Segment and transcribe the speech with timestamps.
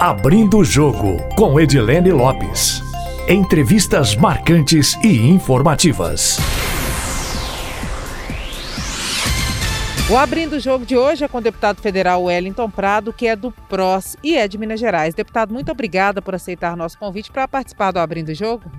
[0.00, 2.82] Abrindo o Jogo, com Edilene Lopes.
[3.28, 6.38] Entrevistas marcantes e informativas.
[10.08, 13.36] O Abrindo o Jogo de hoje é com o deputado federal Wellington Prado, que é
[13.36, 15.14] do PROS e é de Minas Gerais.
[15.14, 18.72] Deputado, muito obrigada por aceitar nosso convite para participar do Abrindo o Jogo.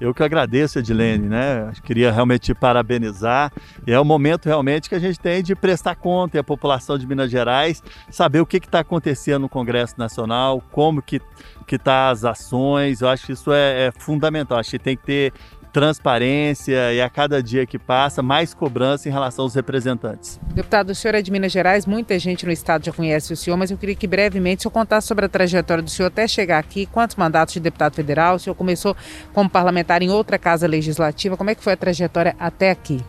[0.00, 1.70] Eu que agradeço, Edilene, né?
[1.84, 3.52] Queria realmente te parabenizar.
[3.86, 6.96] E é o momento realmente que a gente tem de prestar conta e a população
[6.96, 11.20] de Minas Gerais saber o que está acontecendo no Congresso Nacional, como que
[11.66, 13.00] que tá as ações.
[13.00, 14.58] Eu acho que isso é, é fundamental.
[14.58, 15.32] Acho que tem que ter
[15.72, 20.40] transparência e a cada dia que passa, mais cobrança em relação aos representantes.
[20.52, 23.56] Deputado, o senhor é de Minas Gerais, muita gente no estado já conhece o senhor,
[23.56, 26.58] mas eu queria que brevemente o senhor contasse sobre a trajetória do senhor até chegar
[26.58, 28.96] aqui, quantos mandatos de deputado federal, o senhor começou
[29.32, 33.00] como parlamentar em outra casa legislativa, como é que foi a trajetória até aqui?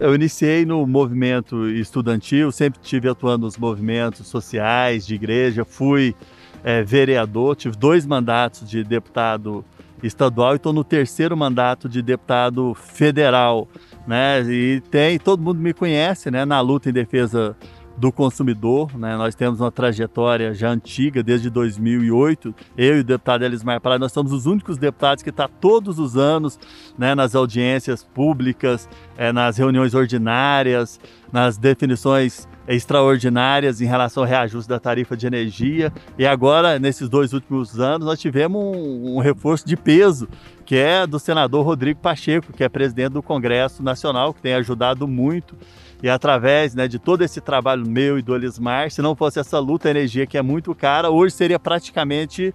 [0.00, 6.14] Eu iniciei no movimento estudantil, sempre tive atuando nos movimentos sociais, de igreja, fui
[6.64, 9.64] é, vereador, tive dois mandatos de deputado
[10.02, 13.68] estadual e estou no terceiro mandato de deputado federal,
[14.06, 14.42] né?
[14.42, 16.44] E tem, todo mundo me conhece, né?
[16.44, 17.56] Na luta em defesa
[17.96, 19.16] do consumidor, né?
[19.16, 22.54] Nós temos uma trajetória já antiga, desde 2008.
[22.76, 25.98] Eu e o deputado Elismar Prado, nós somos os únicos deputados que estão tá todos
[25.98, 26.58] os anos,
[26.98, 27.14] né?
[27.14, 30.98] Nas audiências públicas, é, nas reuniões ordinárias,
[31.32, 35.92] nas definições extraordinárias em relação ao reajuste da tarifa de energia.
[36.18, 40.28] E agora, nesses dois últimos anos, nós tivemos um, um, reforço de peso,
[40.64, 45.06] que é do senador Rodrigo Pacheco, que é presidente do Congresso Nacional, que tem ajudado
[45.08, 45.56] muito.
[46.02, 49.58] E através né, de todo esse trabalho meu e do Elismar, se não fosse essa
[49.60, 52.52] luta, energia que é muito cara, hoje seria praticamente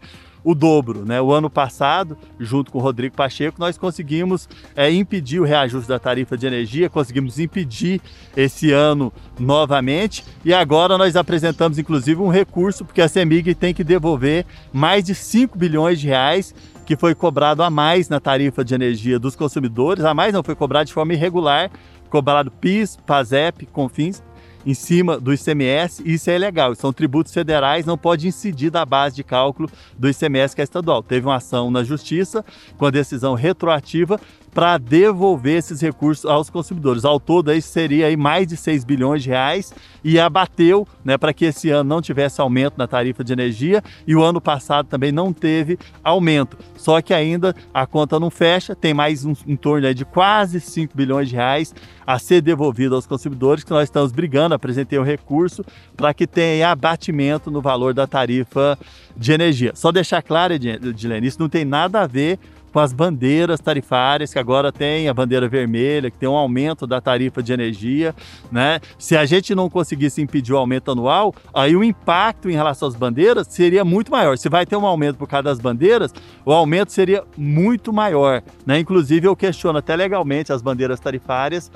[0.48, 1.04] o dobro.
[1.06, 1.22] Né?
[1.22, 6.00] O ano passado, junto com o Rodrigo Pacheco, nós conseguimos é, impedir o reajuste da
[6.00, 8.00] tarifa de energia, conseguimos impedir
[8.36, 13.84] esse ano novamente e agora nós apresentamos inclusive um recurso, porque a CEMIG tem que
[13.84, 18.74] devolver mais de 5 bilhões de reais que foi cobrado a mais na tarifa de
[18.74, 21.70] energia dos consumidores, a mais não foi cobrado de forma irregular,
[22.10, 24.24] cobrado PIS, PASEP, CONFINS,
[24.66, 26.76] em cima do ICMS, e isso é ilegal.
[26.76, 31.02] São tributos federais, não pode incidir da base de cálculo do ICMS que é estadual.
[31.02, 32.44] Teve uma ação na justiça
[32.78, 34.20] com a decisão retroativa
[34.58, 37.06] para devolver esses recursos aos consumidores.
[37.06, 39.72] Ao todo, aí seria aí mais de 6 bilhões de reais
[40.04, 44.16] e abateu né, para que esse ano não tivesse aumento na tarifa de energia e
[44.16, 46.58] o ano passado também não teve aumento.
[46.76, 50.98] Só que ainda a conta não fecha, tem mais um, em torno de quase 5
[50.98, 51.76] bilhões de reais
[52.08, 55.64] a ser devolvido aos consumidores, que nós estamos brigando, apresentei o um recurso
[55.96, 58.80] para que tenha abatimento no valor da tarifa
[59.16, 59.74] de energia.
[59.76, 62.40] Só deixar claro, Edilene, isso não tem nada a ver
[62.78, 67.02] com as bandeiras tarifárias, que agora tem a bandeira vermelha, que tem um aumento da
[67.02, 68.14] tarifa de energia,
[68.52, 68.80] né?
[69.00, 72.96] Se a gente não conseguisse impedir o aumento anual, aí o impacto em relação às
[72.96, 74.38] bandeiras seria muito maior.
[74.38, 76.14] Se vai ter um aumento por causa das bandeiras,
[76.46, 78.78] o aumento seria muito maior, né?
[78.78, 81.72] Inclusive eu questiono até legalmente as bandeiras tarifárias,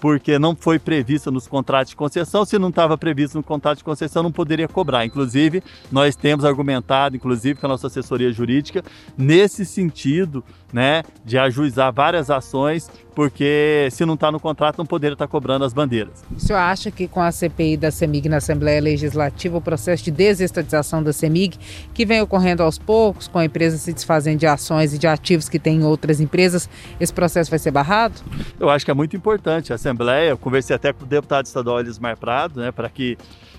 [0.00, 2.44] porque não foi prevista nos contratos de concessão.
[2.44, 5.04] Se não estava previsto no contrato de concessão, não poderia cobrar.
[5.04, 8.84] Inclusive, nós temos argumentado, inclusive com a nossa assessoria jurídica,
[9.16, 15.14] nesse sentido, né, de ajuizar várias ações, porque se não está no contrato, não poderia
[15.14, 16.24] estar tá cobrando as bandeiras.
[16.34, 20.10] O senhor acha que com a CPI da CEMIG na Assembleia Legislativa, o processo de
[20.10, 21.58] desestatização da CEMIG,
[21.94, 25.48] que vem ocorrendo aos poucos, com a empresa se desfazendo de ações e de ativos
[25.48, 26.68] que tem em outras empresas,
[27.00, 28.14] esse processo vai ser barrado?
[28.60, 29.72] Eu acho que é muito importante.
[29.72, 33.16] A Assembleia, eu conversei até com o deputado estadual Elismar Prado, né, para que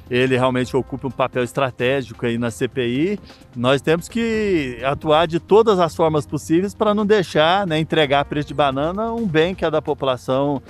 [0.10, 3.20] ele realmente ocupe um papel estratégico aí na CPI.
[3.56, 8.48] Nós temos que atuar de todas as formas possíveis para não deixar, né, entregar preço
[8.48, 10.62] de banana um bem que é da população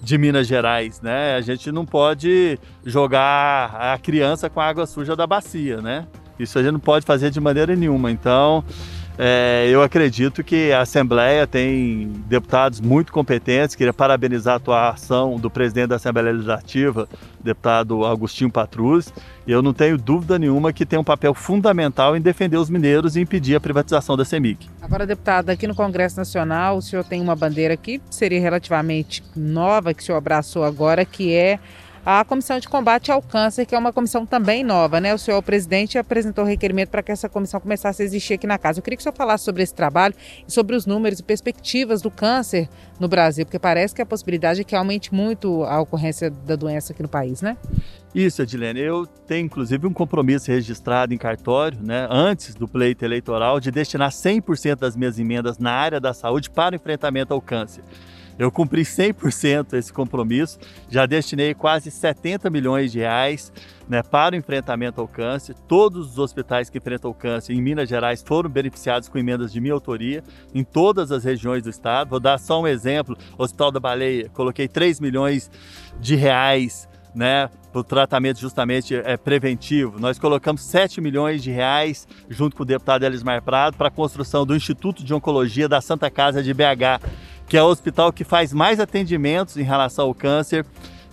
[0.00, 1.34] de Minas Gerais, né?
[1.36, 6.06] A gente não pode jogar a criança com a água suja da bacia, né?
[6.38, 8.10] Isso a gente não pode fazer de maneira nenhuma.
[8.10, 8.62] Então,
[9.18, 13.74] é, eu acredito que a Assembleia tem deputados muito competentes.
[13.74, 17.08] Queria parabenizar a atuação do presidente da Assembleia Legislativa,
[17.42, 19.12] deputado Agostinho Patrus.
[19.46, 23.20] Eu não tenho dúvida nenhuma que tem um papel fundamental em defender os mineiros e
[23.20, 24.68] impedir a privatização da CEMIG.
[24.82, 29.94] Agora, deputado, aqui no Congresso Nacional, o senhor tem uma bandeira que seria relativamente nova,
[29.94, 31.58] que o senhor abraçou agora, que é
[32.06, 35.12] a Comissão de Combate ao Câncer, que é uma comissão também nova, né?
[35.12, 38.56] O senhor o presidente apresentou requerimento para que essa comissão começasse a existir aqui na
[38.56, 38.78] casa.
[38.78, 40.14] Eu queria que o senhor falasse sobre esse trabalho
[40.46, 42.68] e sobre os números e perspectivas do câncer
[43.00, 46.92] no Brasil, porque parece que a possibilidade é que aumente muito a ocorrência da doença
[46.92, 47.56] aqui no país, né?
[48.14, 48.78] Isso, Edilene.
[48.78, 54.12] Eu tenho inclusive um compromisso registrado em cartório, né, antes do pleito eleitoral, de destinar
[54.12, 57.82] 100% das minhas emendas na área da saúde para o enfrentamento ao câncer.
[58.38, 60.58] Eu cumpri 100% esse compromisso,
[60.90, 63.52] já destinei quase 70 milhões de reais
[63.88, 65.54] né, para o enfrentamento ao câncer.
[65.66, 69.60] Todos os hospitais que enfrentam o câncer em Minas Gerais foram beneficiados com emendas de
[69.60, 70.22] minha autoria
[70.54, 72.10] em todas as regiões do estado.
[72.10, 75.50] Vou dar só um exemplo: Hospital da Baleia, coloquei 3 milhões
[75.98, 79.98] de reais né, para o tratamento justamente é, preventivo.
[79.98, 84.44] Nós colocamos 7 milhões de reais, junto com o deputado Elismar Prado, para a construção
[84.44, 87.00] do Instituto de Oncologia da Santa Casa de BH,
[87.46, 90.64] que é o hospital que faz mais atendimentos em relação ao câncer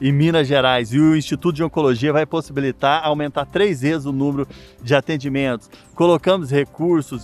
[0.02, 0.94] em Minas Gerais.
[0.94, 4.48] E o Instituto de Oncologia vai possibilitar aumentar três vezes o número
[4.82, 5.70] de atendimentos.
[5.96, 7.24] Colocamos recursos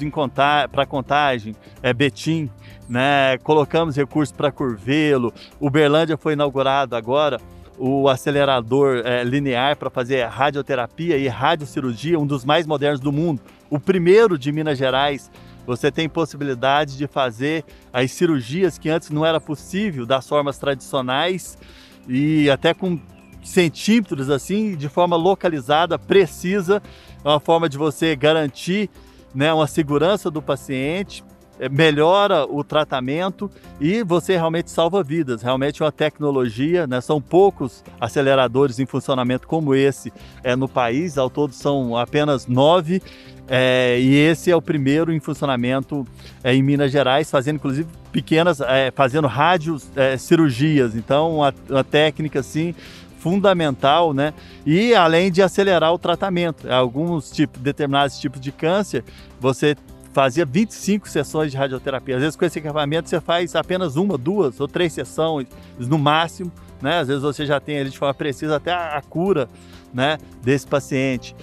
[0.71, 2.49] para contagem, é, Betim,
[2.87, 3.37] né?
[3.39, 5.33] colocamos recursos para Curvelo.
[5.59, 7.39] Uberlândia foi inaugurado agora
[7.77, 13.41] o acelerador é, linear para fazer radioterapia e radiocirurgia, um dos mais modernos do mundo.
[13.69, 15.31] O primeiro de Minas Gerais.
[15.69, 17.63] Você tem possibilidade de fazer
[17.93, 21.59] as cirurgias que antes não era possível das formas tradicionais
[22.07, 22.99] e até com
[23.43, 26.81] centímetros assim, de forma localizada, precisa,
[27.23, 28.89] é uma forma de você garantir
[29.31, 31.23] né, uma segurança do paciente,
[31.59, 35.43] é, melhora o tratamento e você realmente salva vidas.
[35.43, 36.99] Realmente é uma tecnologia, né?
[36.99, 40.11] são poucos aceleradores em funcionamento como esse
[40.43, 43.03] é, no país, ao todo são apenas nove.
[43.49, 46.07] É, e esse é o primeiro em funcionamento
[46.43, 50.95] é, em Minas Gerais, fazendo inclusive pequenas, é, fazendo rádios é, cirurgias.
[50.95, 52.75] Então, uma, uma técnica assim
[53.19, 54.33] fundamental, né?
[54.65, 59.03] E além de acelerar o tratamento, alguns tipos, determinados tipos de câncer,
[59.39, 59.75] você
[60.13, 62.15] fazia 25 sessões de radioterapia.
[62.15, 65.47] Às vezes com esse equipamento você faz apenas uma, duas ou três sessões
[65.77, 66.99] no máximo, né?
[66.99, 69.47] Às vezes você já tem ali de forma precisa até a cura,
[69.93, 71.35] né, desse paciente.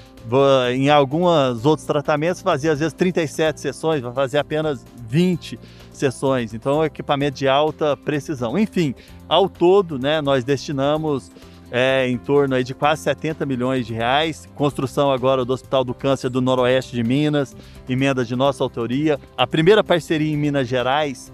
[0.73, 5.59] Em alguns outros tratamentos fazia às vezes 37 sessões, vai fazer apenas 20
[5.93, 6.53] sessões.
[6.53, 8.59] Então, é equipamento de alta precisão.
[8.59, 8.95] Enfim,
[9.29, 11.31] ao todo, né, nós destinamos
[11.71, 14.49] é, em torno aí de quase 70 milhões de reais.
[14.55, 17.57] Construção agora do Hospital do Câncer do Noroeste de Minas,
[17.89, 19.19] emenda de nossa autoria.
[19.37, 21.33] A primeira parceria em Minas Gerais,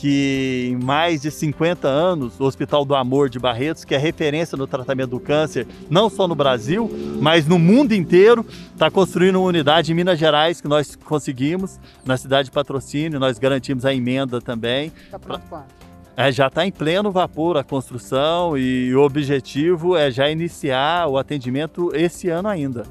[0.00, 4.56] que em mais de 50 anos, o Hospital do Amor de Barretos, que é referência
[4.56, 9.48] no tratamento do câncer, não só no Brasil, mas no mundo inteiro, está construindo uma
[9.48, 14.40] unidade em Minas Gerais que nós conseguimos, na cidade de Patrocínio, nós garantimos a emenda
[14.40, 14.90] também.
[15.04, 15.66] Está pronto quando?
[16.16, 21.18] É, já está em pleno vapor a construção e o objetivo é já iniciar o
[21.18, 22.86] atendimento esse ano ainda.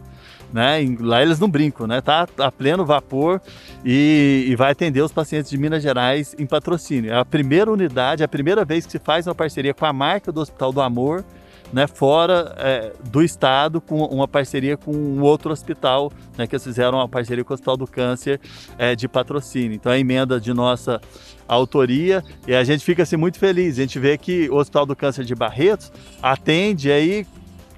[0.51, 0.79] Né?
[0.99, 2.01] Lá eles não brincam, né?
[2.01, 3.39] Tá a pleno vapor
[3.85, 7.11] e, e, vai atender os pacientes de Minas Gerais em patrocínio.
[7.11, 9.93] É a primeira unidade, é a primeira vez que se faz uma parceria com a
[9.93, 11.23] marca do Hospital do Amor
[11.71, 16.63] né, fora é, do estado, com uma parceria com um outro hospital, né, que eles
[16.63, 18.39] fizeram uma parceria com o Hospital do Câncer
[18.77, 19.73] é, de patrocínio.
[19.73, 20.99] Então, a emenda de nossa
[21.47, 23.77] autoria e a gente fica assim, muito feliz.
[23.77, 25.91] A gente vê que o Hospital do Câncer de Barretos
[26.21, 27.25] atende aí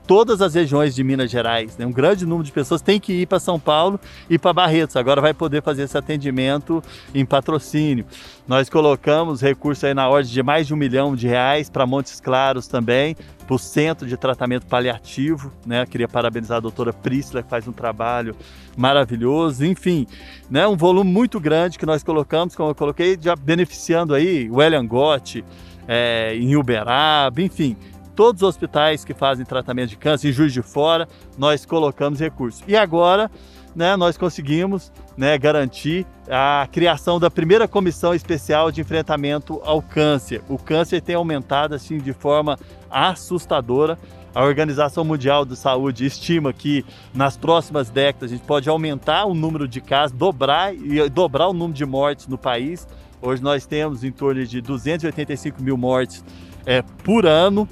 [0.07, 1.77] todas as regiões de Minas Gerais.
[1.77, 1.85] Né?
[1.85, 3.99] Um grande número de pessoas tem que ir para São Paulo
[4.29, 4.95] e para Barretos.
[4.95, 6.83] Agora vai poder fazer esse atendimento
[7.13, 8.05] em patrocínio.
[8.47, 12.19] Nós colocamos recursos aí na ordem de mais de um milhão de reais para Montes
[12.19, 13.15] Claros também,
[13.45, 15.51] para o Centro de Tratamento Paliativo.
[15.65, 15.85] Né?
[15.85, 18.35] queria parabenizar a doutora Priscila, que faz um trabalho
[18.75, 19.65] maravilhoso.
[19.65, 20.07] Enfim,
[20.49, 20.67] né?
[20.67, 24.85] um volume muito grande que nós colocamos, como eu coloquei, já beneficiando aí o Elian
[24.85, 25.43] Gotti,
[25.87, 27.75] é, em Uberaba, enfim,
[28.15, 32.63] todos os hospitais que fazem tratamento de câncer em Juiz de Fora, nós colocamos recursos.
[32.67, 33.29] E agora,
[33.75, 40.41] né, nós conseguimos né, garantir a criação da primeira comissão especial de enfrentamento ao câncer.
[40.49, 42.57] O câncer tem aumentado assim de forma
[42.89, 43.97] assustadora.
[44.33, 49.33] A Organização Mundial de Saúde estima que nas próximas décadas a gente pode aumentar o
[49.33, 52.87] número de casos, dobrar e dobrar o número de mortes no país.
[53.21, 56.23] Hoje nós temos em torno de 285 mil mortes
[56.65, 57.67] é, por ano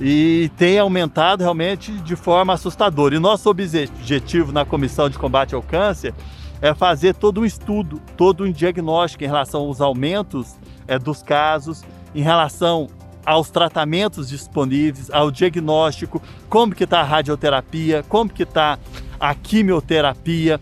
[0.00, 3.14] e tem aumentado realmente de forma assustadora.
[3.14, 6.14] E nosso objetivo na Comissão de Combate ao Câncer
[6.60, 11.82] é fazer todo um estudo, todo um diagnóstico em relação aos aumentos é, dos casos,
[12.14, 12.88] em relação
[13.24, 18.78] aos tratamentos disponíveis, ao diagnóstico, como que está a radioterapia, como que está
[19.20, 20.60] a quimioterapia,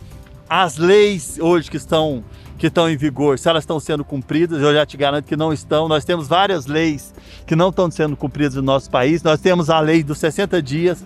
[0.49, 2.23] as leis hoje que estão
[2.61, 5.50] que estão em vigor, se elas estão sendo cumpridas, eu já te garanto que não
[5.50, 5.88] estão.
[5.88, 7.14] Nós temos várias leis
[7.47, 9.23] que não estão sendo cumpridas no nosso país.
[9.23, 11.02] Nós temos a lei dos 60 dias,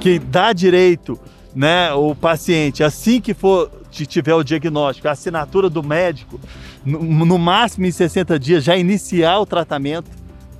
[0.00, 1.16] que dá direito
[1.54, 6.40] né, o paciente, assim que for tiver o diagnóstico, a assinatura do médico,
[6.84, 10.10] no, no máximo em 60 dias, já iniciar o tratamento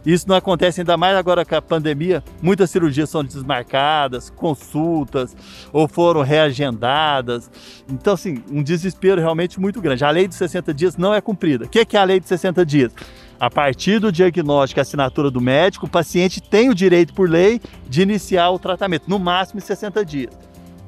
[0.07, 2.23] Isso não acontece ainda mais agora com a pandemia.
[2.41, 5.37] Muitas cirurgias são desmarcadas, consultas,
[5.73, 7.51] ou foram reagendadas.
[7.89, 10.05] Então, assim, um desespero realmente muito grande.
[10.05, 11.65] A lei dos 60 dias não é cumprida.
[11.65, 12.93] O que é a lei dos 60 dias?
[13.41, 17.61] A partir do diagnóstico e assinatura do médico, o paciente tem o direito, por lei,
[17.89, 20.37] de iniciar o tratamento, no máximo em 60 dias.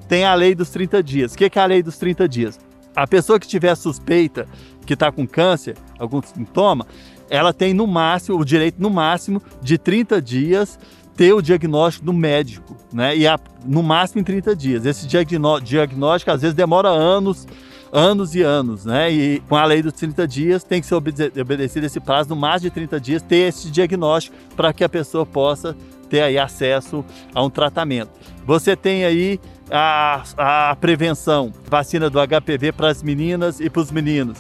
[0.08, 1.34] Tem a lei dos 30 dias.
[1.34, 2.58] O que é a lei dos 30 dias?
[2.96, 4.48] A pessoa que tiver suspeita
[4.84, 6.84] que está com câncer, algum sintoma,
[7.30, 10.78] ela tem no máximo, o direito no máximo de 30 dias
[11.16, 13.16] ter o diagnóstico do médico, né?
[13.16, 14.84] E a, no máximo em 30 dias.
[14.84, 17.46] Esse diagnóstico às vezes demora anos,
[17.92, 19.12] anos e anos, né?
[19.12, 22.70] E com a lei dos 30 dias tem que ser obedecido esse prazo, no máximo
[22.70, 25.76] de 30 dias, ter esse diagnóstico para que a pessoa possa
[26.08, 28.10] ter aí acesso a um tratamento.
[28.44, 29.38] Você tem aí
[29.70, 30.24] a,
[30.70, 34.38] a prevenção, vacina do HPV para as meninas e para os meninos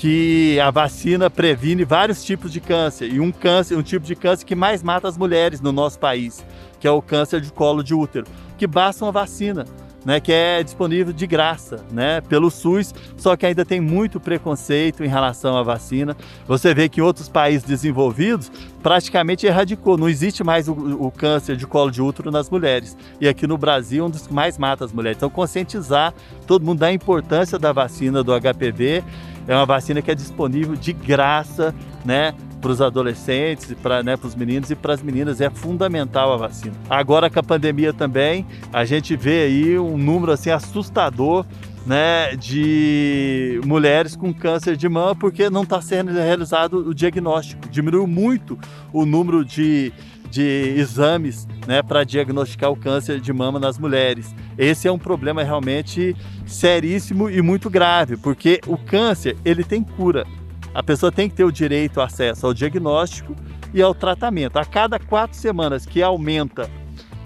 [0.00, 4.46] que a vacina previne vários tipos de câncer e um câncer, um tipo de câncer
[4.46, 6.42] que mais mata as mulheres no nosso país,
[6.80, 8.24] que é o câncer de colo de útero,
[8.56, 9.66] que basta uma vacina
[10.04, 15.04] né, que é disponível de graça, né, pelo SUS, só que ainda tem muito preconceito
[15.04, 16.16] em relação à vacina.
[16.46, 18.50] Você vê que em outros países desenvolvidos
[18.82, 22.96] praticamente erradicou, não existe mais o, o câncer de colo de útero nas mulheres.
[23.20, 25.18] E aqui no Brasil, um dos que mais mata as mulheres.
[25.18, 26.14] Então, conscientizar
[26.46, 29.04] todo mundo da importância da vacina do HPV.
[29.46, 32.34] É uma vacina que é disponível de graça, né?
[32.60, 35.40] para os adolescentes, para né, os meninos e para as meninas.
[35.40, 36.74] É fundamental a vacina.
[36.88, 41.44] Agora com a pandemia também, a gente vê aí um número assim assustador
[41.86, 47.68] né, de mulheres com câncer de mama porque não está sendo realizado o diagnóstico.
[47.68, 48.58] Diminuiu muito
[48.92, 49.92] o número de,
[50.30, 54.34] de exames né, para diagnosticar o câncer de mama nas mulheres.
[54.58, 56.14] Esse é um problema realmente
[56.46, 60.26] seríssimo e muito grave, porque o câncer ele tem cura
[60.72, 63.34] a pessoa tem que ter o direito ao acesso ao diagnóstico
[63.74, 64.56] e ao tratamento.
[64.56, 66.70] A cada quatro semanas que aumenta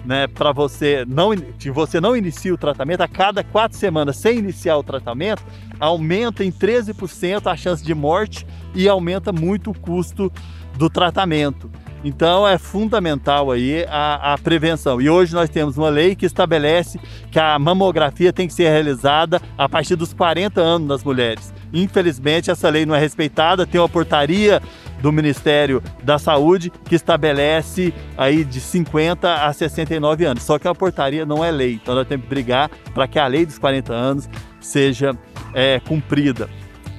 [0.05, 4.39] né, para você não se você não inicia o tratamento, a cada quatro semanas sem
[4.39, 5.43] iniciar o tratamento,
[5.81, 10.31] aumenta em 13% a chance de morte e aumenta muito o custo
[10.77, 11.71] do tratamento.
[12.05, 15.01] Então é fundamental aí a, a, prevenção.
[15.01, 19.41] E hoje nós temos uma lei que estabelece que a mamografia tem que ser realizada
[19.57, 21.55] a partir dos 40 anos das mulheres.
[21.73, 24.61] Infelizmente essa lei não é respeitada, tem uma portaria
[25.05, 30.43] do Ministério da Saúde que estabelece aí de 50 a 69 anos.
[30.43, 33.27] Só que a portaria não é lei, então nós temos que brigar para que a
[33.27, 34.31] lei dos 40 anos
[34.63, 35.15] seja
[35.53, 36.49] é, cumprida.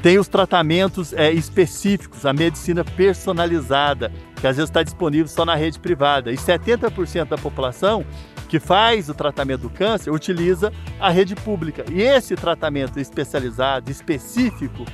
[0.04, 5.56] Tem os tratamentos é, específicos, a medicina personalizada, que às vezes está disponível só na
[5.56, 6.32] rede privada.
[6.32, 8.06] E 70% da população
[8.48, 11.84] que faz o tratamento do câncer utiliza a rede pública.
[11.92, 14.86] E esse tratamento especializado, específico,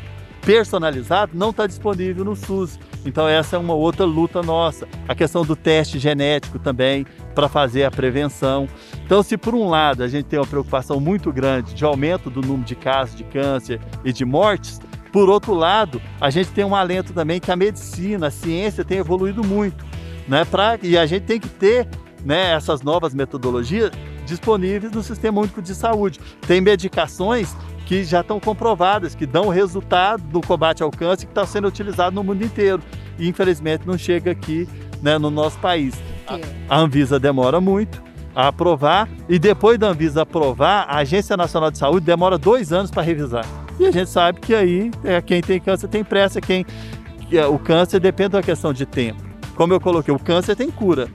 [0.42, 2.80] personalizado, não está disponível no SUS.
[3.06, 4.88] Então essa é uma outra luta nossa.
[5.08, 8.68] A questão do teste genético também para fazer a prevenção.
[9.06, 12.42] Então, se por um lado a gente tem uma preocupação muito grande de aumento do
[12.42, 14.80] número de casos de câncer e de mortes,
[15.12, 18.98] por outro lado, a gente tem um alento também que a medicina, a ciência tem
[19.00, 19.86] evoluído muito,
[20.28, 20.46] né?
[20.46, 21.88] Pra, e a gente tem que ter
[22.24, 23.92] né, essas novas metodologias
[24.26, 26.20] disponíveis no Sistema Único de Saúde.
[26.48, 31.46] Tem medicações que já estão comprovadas, que dão resultado no combate ao câncer, que está
[31.46, 32.82] sendo utilizado no mundo inteiro.
[33.20, 34.68] E infelizmente não chega aqui
[35.02, 35.96] né, no nosso país.
[36.28, 38.02] A, a Anvisa demora muito
[38.36, 42.90] a aprovar e depois da Anvisa aprovar, a Agência Nacional de Saúde demora dois anos
[42.90, 43.46] para revisar.
[43.80, 46.66] E a gente sabe que aí é, quem tem câncer tem pressa, quem
[47.32, 49.22] é, o câncer depende da questão de tempo.
[49.56, 51.10] Como eu coloquei, o câncer tem cura.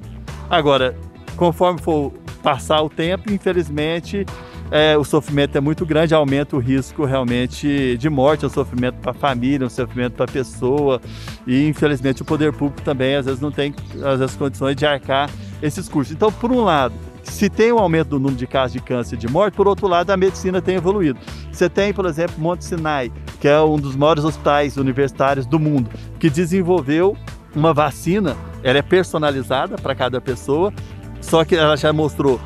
[0.48, 0.96] Agora,
[1.36, 4.24] conforme for passar o tempo, infelizmente,
[4.70, 9.12] é, o sofrimento é muito grande, aumenta o risco realmente de morte, o sofrimento para
[9.12, 11.00] a família, o sofrimento para a pessoa
[11.46, 15.30] e infelizmente o poder público também às vezes não tem às vezes condições de arcar
[15.62, 16.14] esses custos.
[16.14, 19.18] Então, por um lado, se tem um aumento do número de casos de câncer e
[19.18, 21.18] de morte, por outro lado, a medicina tem evoluído.
[21.50, 25.90] Você tem, por exemplo, Monte Sinai, que é um dos maiores hospitais universitários do mundo,
[26.18, 27.16] que desenvolveu
[27.54, 30.72] uma vacina, ela é personalizada para cada pessoa,
[31.20, 32.40] só que ela já mostrou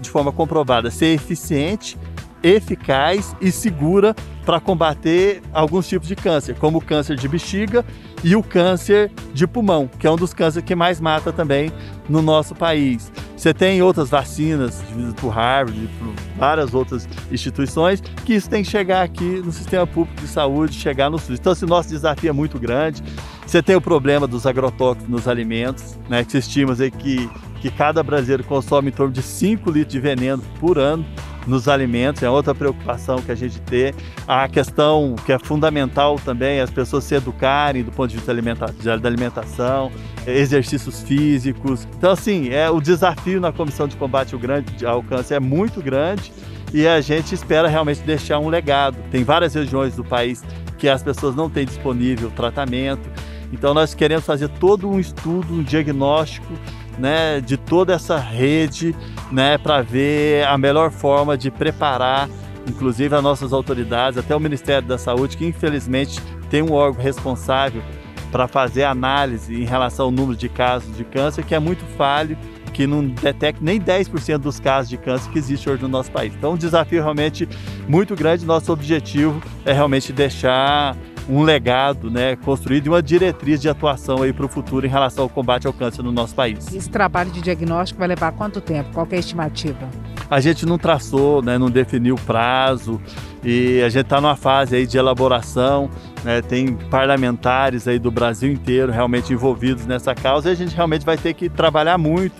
[0.00, 1.98] de forma comprovada ser eficiente,
[2.42, 4.14] eficaz e segura
[4.44, 7.84] para combater alguns tipos de câncer, como o câncer de bexiga
[8.22, 11.72] e o câncer de pulmão, que é um dos cânceres que mais mata também
[12.08, 13.10] no nosso país.
[13.36, 14.82] Você tem outras vacinas,
[15.20, 20.20] por Harvard, por várias outras instituições, que isso tem que chegar aqui no sistema público
[20.20, 21.38] de saúde, chegar no SUS.
[21.38, 23.02] Então, esse nosso desafio é muito grande.
[23.46, 27.28] Você tem o problema dos agrotóxicos nos alimentos, né, que se estima que,
[27.60, 31.04] que cada brasileiro consome em torno de 5 litros de veneno por ano.
[31.46, 33.94] nos alimentos, é outra preocupação que a gente tem.
[34.26, 39.08] A questão que é fundamental também, as pessoas se educarem do ponto de vista da
[39.08, 39.92] alimentação,
[40.26, 41.86] exercícios físicos.
[41.96, 45.80] Então, assim, é, o desafio na Comissão de Combate ao, grande, ao Câncer é muito
[45.80, 46.32] grande
[46.74, 48.96] e a gente espera realmente deixar um legado.
[49.10, 50.42] Tem várias regiões do país
[50.78, 53.08] que as pessoas não têm disponível tratamento.
[53.52, 56.52] Então nós queremos fazer todo um estudo, um diagnóstico
[56.98, 58.94] né, de toda essa rede
[59.30, 62.28] né, para ver a melhor forma de preparar,
[62.66, 67.82] inclusive as nossas autoridades, até o Ministério da Saúde, que infelizmente tem um órgão responsável
[68.30, 72.36] para fazer análise em relação ao número de casos de câncer, que é muito falho,
[72.72, 76.34] que não detecta nem 10% dos casos de câncer que existe hoje no nosso país.
[76.34, 77.48] Então, um desafio realmente
[77.88, 78.44] muito grande.
[78.44, 80.94] Nosso objetivo é realmente deixar
[81.28, 85.28] um legado né, construído e uma diretriz de atuação para o futuro em relação ao
[85.28, 86.72] combate ao câncer no nosso país.
[86.72, 88.90] Esse trabalho de diagnóstico vai levar quanto tempo?
[88.92, 89.88] Qual é a estimativa?
[90.30, 93.00] A gente não traçou, né, não definiu prazo
[93.44, 95.88] e a gente está numa fase aí de elaboração.
[96.24, 101.04] Né, tem parlamentares aí do Brasil inteiro realmente envolvidos nessa causa e a gente realmente
[101.04, 102.34] vai ter que trabalhar muito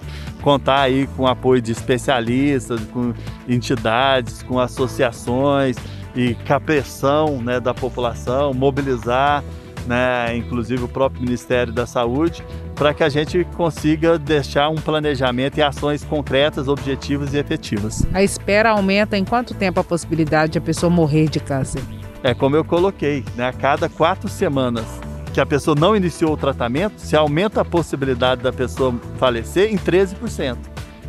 [0.46, 3.12] contar aí com o apoio de especialistas, com
[3.48, 5.76] entidades, com associações,
[6.16, 9.44] e com a pressão né, da população, mobilizar,
[9.86, 12.42] né, inclusive o próprio Ministério da Saúde,
[12.74, 18.06] para que a gente consiga deixar um planejamento e ações concretas, objetivas e efetivas.
[18.12, 21.82] A espera aumenta em quanto tempo a possibilidade de a pessoa morrer de câncer?
[22.22, 24.86] É como eu coloquei, né, a cada quatro semanas
[25.32, 29.76] que a pessoa não iniciou o tratamento, se aumenta a possibilidade da pessoa falecer em
[29.76, 30.56] 13%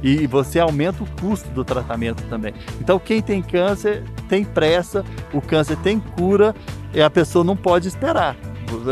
[0.02, 2.54] e você aumenta o custo do tratamento também.
[2.80, 6.56] Então, quem tem câncer tem pressa, o câncer tem cura
[6.94, 8.36] e a pessoa não pode esperar.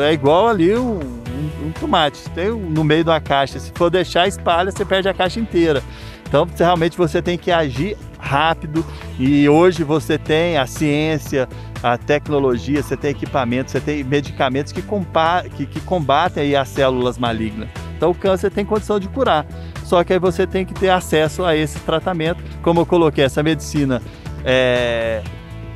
[0.02, 3.60] É igual ali um, um, um tomate, tem um, no meio uma caixa.
[3.60, 5.84] Se for deixar espalha, você perde a caixa inteira.
[6.28, 8.84] Então, realmente você tem que agir rápido
[9.20, 11.48] e hoje você tem a ciência,
[11.84, 14.82] a tecnologia, você tem equipamentos, você tem medicamentos que,
[15.56, 17.70] que, que combatem as células malignas.
[17.96, 19.46] Então o câncer tem condição de curar.
[19.86, 22.44] Só que aí você tem que ter acesso a esse tratamento.
[22.62, 24.02] Como eu coloquei, essa medicina
[24.44, 25.22] é,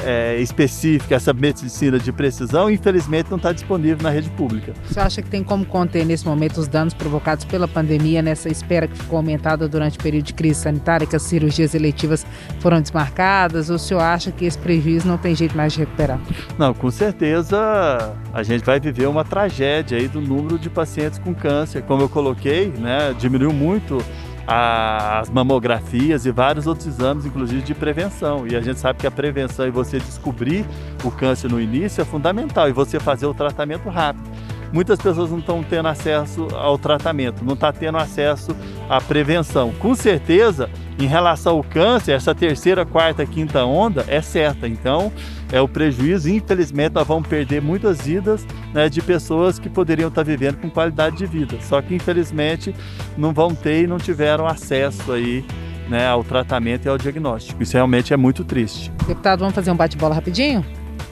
[0.03, 4.73] é, específica, essa medicina de precisão, infelizmente não está disponível na rede pública.
[4.85, 8.87] Você acha que tem como conter nesse momento os danos provocados pela pandemia, nessa espera
[8.87, 12.25] que ficou aumentada durante o período de crise sanitária, que as cirurgias eletivas
[12.59, 13.69] foram desmarcadas?
[13.69, 16.19] Ou o senhor acha que esse prejuízo não tem jeito mais de recuperar?
[16.57, 21.33] Não, com certeza a gente vai viver uma tragédia aí do número de pacientes com
[21.33, 21.81] câncer.
[21.83, 24.03] Como eu coloquei, né, diminuiu muito
[24.51, 28.47] as mamografias e vários outros exames, inclusive de prevenção.
[28.47, 30.65] E a gente sabe que a prevenção e você descobrir
[31.03, 34.27] o câncer no início é fundamental e você fazer o tratamento rápido.
[34.71, 38.55] Muitas pessoas não estão tendo acesso ao tratamento, não estão tá tendo acesso
[38.87, 39.71] à prevenção.
[39.79, 44.67] Com certeza, em relação ao câncer, essa terceira, quarta, quinta onda é certa.
[44.67, 45.11] Então,
[45.51, 46.29] é o prejuízo.
[46.29, 51.17] Infelizmente, nós vamos perder muitas vidas né, de pessoas que poderiam estar vivendo com qualidade
[51.17, 51.57] de vida.
[51.61, 52.75] Só que, infelizmente,
[53.17, 55.43] não vão ter e não tiveram acesso aí
[55.89, 57.63] né, ao tratamento e ao diagnóstico.
[57.63, 58.91] Isso realmente é muito triste.
[59.07, 60.63] Deputado, vamos fazer um bate-bola rapidinho?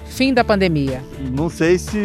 [0.10, 1.02] Fim da pandemia.
[1.36, 2.00] Não sei se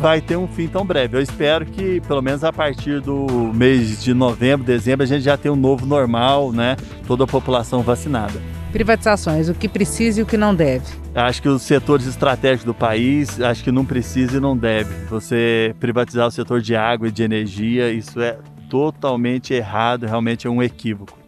[0.00, 1.16] vai ter um fim tão breve.
[1.16, 5.36] Eu espero que, pelo menos a partir do mês de novembro, dezembro, a gente já
[5.36, 6.76] tenha um novo normal, né?
[7.06, 8.40] Toda a população vacinada.
[8.70, 10.84] Privatizações, o que precisa e o que não deve.
[11.14, 14.92] Acho que os setores estratégicos do país, acho que não precisa e não deve.
[15.06, 20.50] Você privatizar o setor de água e de energia, isso é totalmente errado, realmente é
[20.50, 21.18] um equívoco.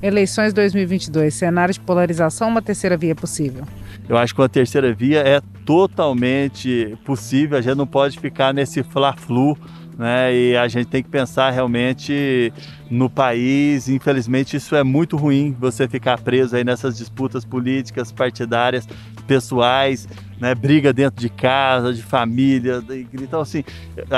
[0.00, 3.64] Eleições 2022, cenário de polarização, uma terceira via possível?
[4.08, 8.82] Eu acho que uma terceira via é totalmente possível, a gente não pode ficar nesse
[8.82, 9.56] fla-flu
[9.98, 10.32] né?
[10.32, 12.52] E a gente tem que pensar realmente
[12.88, 13.88] no país.
[13.88, 18.86] Infelizmente, isso é muito ruim, você ficar preso aí nessas disputas políticas, partidárias,
[19.26, 20.06] pessoais,
[20.40, 20.54] né?
[20.54, 22.80] Briga dentro de casa, de família.
[23.12, 23.64] Então, assim,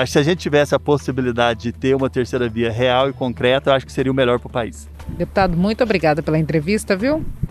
[0.06, 3.74] se a gente tivesse a possibilidade de ter uma terceira via real e concreta, eu
[3.74, 4.86] acho que seria o melhor para o país.
[5.08, 7.24] Deputado, muito obrigada pela entrevista, viu?